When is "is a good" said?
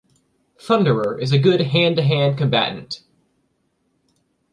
1.19-1.61